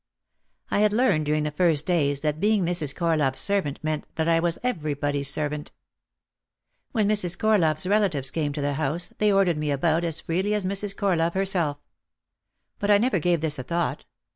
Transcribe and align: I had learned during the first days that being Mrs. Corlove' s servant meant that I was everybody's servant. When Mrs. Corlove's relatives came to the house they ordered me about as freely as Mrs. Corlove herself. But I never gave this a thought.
I 0.71 0.79
had 0.79 0.93
learned 0.93 1.27
during 1.27 1.43
the 1.43 1.51
first 1.51 1.85
days 1.85 2.21
that 2.21 2.39
being 2.39 2.65
Mrs. 2.65 2.95
Corlove' 2.95 3.35
s 3.35 3.39
servant 3.41 3.77
meant 3.83 4.07
that 4.15 4.27
I 4.27 4.39
was 4.39 4.57
everybody's 4.63 5.29
servant. 5.29 5.71
When 6.91 7.07
Mrs. 7.07 7.37
Corlove's 7.37 7.85
relatives 7.85 8.31
came 8.31 8.51
to 8.53 8.61
the 8.61 8.73
house 8.73 9.13
they 9.19 9.31
ordered 9.31 9.57
me 9.59 9.69
about 9.69 10.03
as 10.03 10.19
freely 10.21 10.55
as 10.55 10.65
Mrs. 10.65 10.95
Corlove 10.97 11.35
herself. 11.35 11.77
But 12.79 12.89
I 12.89 12.97
never 12.97 13.19
gave 13.19 13.41
this 13.41 13.59
a 13.59 13.63
thought. 13.63 14.05